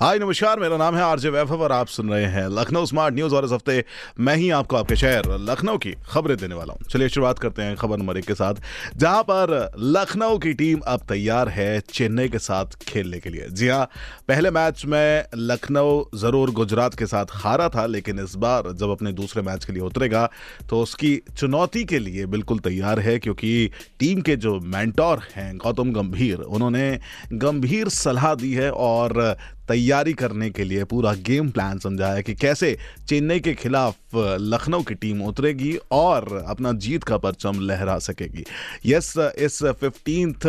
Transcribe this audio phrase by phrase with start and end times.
[0.00, 3.34] हाय, नमस्कार, मेरा नाम है आरजे वैभव और आप सुन रहे हैं लखनऊ स्मार्ट न्यूज़
[3.34, 3.84] और इस हफ़्ते
[4.20, 7.76] मैं ही आपको आपके शहर लखनऊ की खबरें देने वाला हूँ। चलिए शुरुआत करते हैं
[7.76, 8.54] खबर नंबर एक के साथ,
[8.96, 13.68] जहाँ पर लखनऊ की टीम अब तैयार है चेन्नई के साथ खेलने के लिए। जी
[13.68, 13.88] हाँ,
[14.28, 19.12] पहले मैच में लखनऊ ज़रूर गुजरात के साथ हारा था, लेकिन इस बार जब अपने
[19.12, 20.28] दूसरे मैच के लिए उतरेगा
[20.70, 23.70] तो उसकी चुनौती के लिए बिल्कुल तैयार है, क्योंकि
[24.00, 26.98] टीम के जो मैंटोर हैं गौतम गंभीर, उन्होंने
[27.34, 29.36] गंभीर सलाह दी है और
[29.68, 32.76] तैयारी करने के लिए पूरा गेम प्लान समझाया कि कैसे
[33.08, 38.44] चेन्नई के खिलाफ लखनऊ की टीम उतरेगी और अपना जीत का परचम लहरा सकेगी।
[38.86, 40.48] यस इस फिफ्टींथ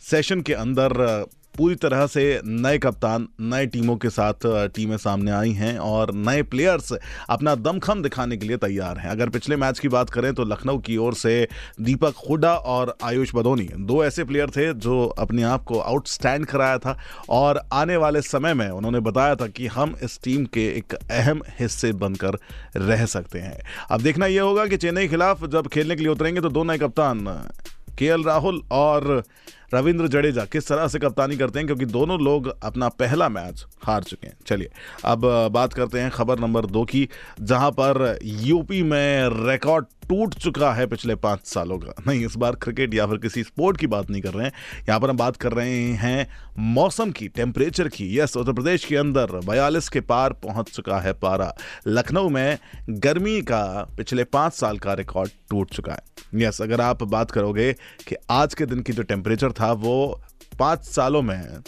[0.00, 0.92] सेशन के अंदर
[1.54, 6.42] पूरी तरह से नए कप्तान, नए टीमों के साथ टीमें सामने आई हैं और नए
[6.42, 6.92] प्लेयर्स
[7.30, 10.78] अपना दमखम दिखाने के लिए तैयार हैं। अगर पिछले मैच की बात करें तो लखनऊ
[10.78, 11.48] की ओर से
[11.80, 16.78] दीपक हुडा और आयुष बदोनी दो ऐसे प्लेयर थे जो अपने आप को आउटस्टैंड कराया
[16.78, 20.94] था और आने वाले समय में उन्होंने बताया था कि हम इस टीम के एक
[20.94, 22.38] अहम हिस्से बनकर
[22.76, 26.12] रह सकते हैं। अब देखना यह होगा कि चेन्नई के खिलाफ जब खेलने के लिए
[26.12, 27.24] उतरेंगे तो दो नए कप्तान,
[27.98, 29.22] के राहुल और
[29.74, 34.02] रविंद्र जडेजा, किस तरह से कप्तानी करते हैं, क्योंकि दोनों लोग अपना पहला मैच हार
[34.02, 34.70] चुके हैं। चलिए,
[35.04, 37.08] अब बात करते हैं खबर नंबर दो की,
[37.40, 42.54] जहाँ पर यूपी में रिकॉर्ड टूट चुका है पिछले पाँच सालों का। नहीं, इस बार
[42.54, 44.52] क्रिकेट या फिर किसी स्पोर्ट की बात नहीं कर रहे हैं।
[44.88, 46.26] यहाँ पर हम बात कर रहे हैं
[46.58, 51.12] मौसम की टेम्परेचर की। यस उत्तर प्रदेश के अंदर बयालीस के पार पहुँच चुका है
[51.12, 51.54] पारा।
[51.86, 52.58] लखनऊ में
[52.90, 56.02] गर्मी का पिछले पाँच साल का रिकॉर्ड टूट चुका है।
[56.34, 57.72] यस अगर आप बात करोगे
[58.08, 60.20] कि आज के दिन की जो टेम्परेचर था वो
[60.58, 61.62] पाँच सालों में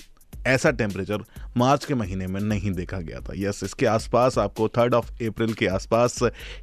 [0.47, 1.25] ऐसा टेम्परेचर
[1.57, 5.53] मार्च के महीने में नहीं देखा गया था। यस इसके आसपास आपको थर्ड ऑफ़ अप्रैल
[5.55, 6.19] के आसपास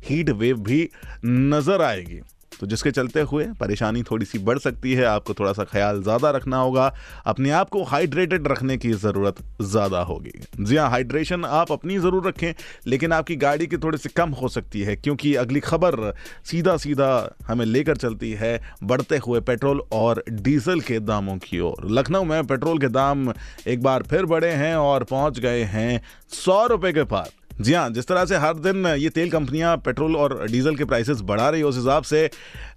[0.05, 0.89] हीट वेव भी
[1.25, 2.19] नज़र आएगी।
[2.59, 6.29] तो जिसके चलते हुए परेशानी थोड़ी सी बढ़ सकती है, आपको थोड़ा सा ख्याल ज़्यादा
[6.31, 6.93] रखना होगा।
[7.25, 12.27] अपने आप को हाइड्रेटेड रखने की ज़रूरत ज़्यादा होगी। जी हाँ हाइड्रेशन आप अपनी ज़रूर
[12.27, 12.53] रखें,
[12.87, 16.13] लेकिन आपकी गाड़ी की थोड़ी सी कम हो सकती है, क्योंकि अगली खबर
[16.45, 17.09] सीधा सीधा
[17.47, 22.47] हमें लेकर चलती है बढ़ते हुए पेट्रोल और डीजल के दामों की ओर। लखनऊ में
[22.47, 23.33] पेट्रोल के दाम
[23.67, 26.01] एक बार फिर बढ़े हैं और पहुँच गए हैं
[26.35, 30.15] सौ रुपये के पार। जी हाँ जिस तरह से हर दिन ये तेल कंपनियाँ पेट्रोल
[30.15, 32.29] और डीजल के प्राइसेस बढ़ा रही है, उस हिसाब से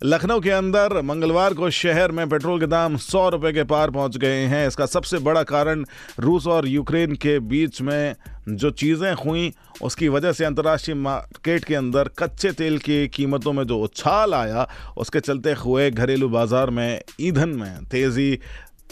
[0.05, 4.17] लखनऊ के अंदर मंगलवार को शहर में पेट्रोल के दाम सौ रुपए के पार पहुँच
[4.17, 5.85] गए हैं। इसका सबसे बड़ा कारण
[6.21, 8.15] रूस और यूक्रेन के बीच में
[8.49, 13.65] जो चीज़ें हुई, उसकी वजह से अंतर्राष्ट्रीय मार्केट के अंदर कच्चे तेल की कीमतों में
[13.65, 14.67] जो उछाल आया,
[14.97, 18.39] उसके चलते हुए घरेलू बाज़ार में ईंधन में तेज़ी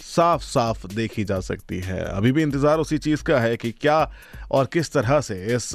[0.04, 4.10] साफ़ साफ़ देखी जा सकती है। अभी भी इंतज़ार उसी चीज़ का है कि क्या
[4.50, 5.70] और किस तरह से इस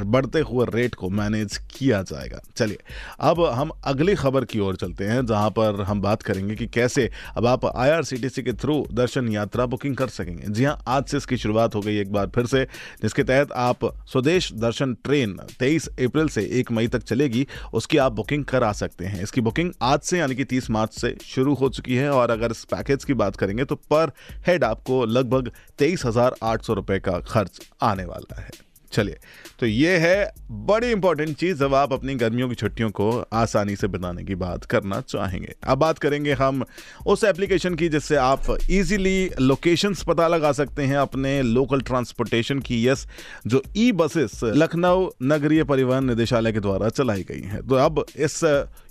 [0.00, 2.78] बढ़ते हुए रेट को मैनेज किया जाएगा। चलिए,
[3.20, 7.10] अब हम अगली खबर की ओर चलते हैं, जहाँ पर हम बात करेंगे कि कैसे
[7.36, 11.36] अब आप आईआरसीटीसी के थ्रू दर्शन यात्रा बुकिंग कर सकेंगे। जी हाँ, आज से इसकी
[11.36, 12.64] शुरुआत हो गई एक बार फिर से,
[13.02, 18.12] जिसके तहत आप स्वदेश दर्शन ट्रेन 23 अप्रैल से 1 मई तक चलेगी, उसकी आप
[18.12, 21.68] बुकिंग करा सकते हैं। इसकी बुकिंग आज से यानी कि 30 मार्च से शुरू हो
[21.68, 24.12] चुकी है और अगर इस पैकेज की बात करेंगे तो पर
[24.46, 29.18] हेड आपको लगभग तेईस का खर्च आने वाला है। चलिए
[29.60, 33.88] तो ये है बड़ी इंपॉर्टेंट चीज़ जब आप अपनी गर्मियों की छुट्टियों को आसानी से
[33.88, 36.64] बिताने की बात करना चाहेंगे। अब बात करेंगे हम
[37.06, 42.86] उस एप्लीकेशन की जिससे आप इजीली लोकेशंस पता लगा सकते हैं अपने लोकल ट्रांसपोर्टेशन की।
[42.88, 43.06] यस
[43.46, 48.40] जो ई बसेस लखनऊ नगरीय परिवहन निदेशालय के द्वारा चलाई गई हैं। तो अब इस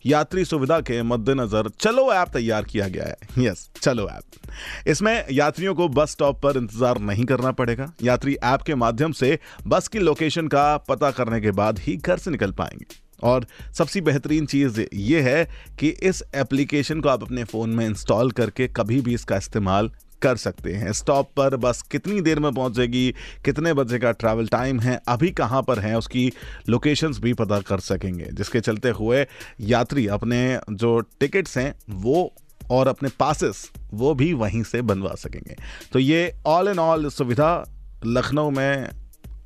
[0.05, 5.75] यात्री सुविधा के मद्देनजर चलो ऐप तैयार किया गया है। यस चलो ऐप। इसमें यात्रियों
[5.75, 9.99] को बस स्टॉप पर इंतज़ार नहीं करना पड़ेगा। यात्री ऐप के माध्यम से बस की
[9.99, 14.81] लोकेशन का पता करने के बाद ही घर से निकल पाएँगे। और सबसे बेहतरीन चीज़
[14.93, 15.43] ये है
[15.79, 20.35] कि इस एप्लीकेशन को आप अपने फ़ोन में इंस्टॉल करके कभी भी इसका इस्तेमाल कर
[20.35, 23.15] सकते हैं। स्टॉप पर बस कितनी देर में पहुंचेगी?
[23.45, 25.01] कितने बजे का ट्रैवल टाइम है?
[25.07, 25.97] अभी कहाँ पर है?
[25.97, 26.31] उसकी
[26.69, 29.25] लोकेशंस भी पता कर सकेंगे। जिसके चलते हुए
[29.59, 32.33] यात्री अपने जो टिकट्स हैं, वो
[32.71, 35.55] और अपने पासेस वो भी वहीं से बनवा सकेंगे।
[35.93, 37.65] तो ये ऑल इन ऑल सुविधा
[38.05, 38.89] लखनऊ में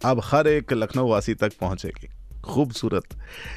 [0.06, 2.08] अब हर एक लखनऊ वासी तक पहुंचेगी।
[2.46, 3.04] खूबसूरत।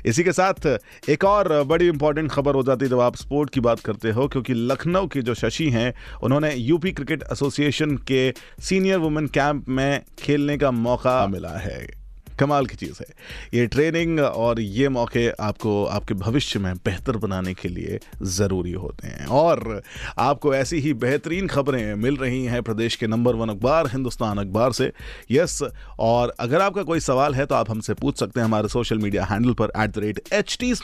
[0.06, 0.67] इसी के साथ,
[1.08, 4.29] एक और बड़ी इंपॉर्टेंट खबर हो जाती है जब आप स्पोर्ट की बात करते हो,
[4.29, 5.93] क्योंकि लखनऊ के जो शशि हैं,
[6.23, 11.98] उन्होंने यूपी क्रिकेट एसोसिएशन के सीनियर वुमेन कैंप में खेलने का मौका मिला है।
[12.40, 13.06] कमाल की चीज़ है।
[13.55, 19.08] ये ट्रेनिंग और ये मौके आपको, आपके भविष्य में बेहतर बनाने के लिए ज़रूरी होते
[19.08, 19.82] हैं। और
[20.19, 24.73] आपको ऐसी ही बेहतरीन खबरें मिल रही हैं प्रदेश के नंबर वन अखबार, हिंदुस्तान अखबार
[24.73, 24.93] से।
[25.31, 25.62] यस,
[25.99, 29.25] और अगर आपका कोई सवाल है तो आप हमसे पूछ सकते हैं हमारे सोशल मीडिया
[29.25, 30.75] हैंडल पर at the rate H T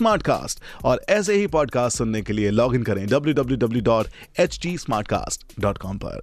[0.85, 6.23] और ऐसे ही पॉडकास्ट सुनने के लिए लॉग इन करें www.htsmartcast.com पर।